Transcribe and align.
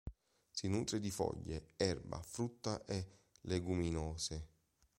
Si 0.49 0.67
nutre 0.67 0.99
di 0.99 1.11
foglie, 1.11 1.73
erba, 1.75 2.19
frutta 2.23 2.83
e 2.85 3.17
leguminose. 3.41 4.47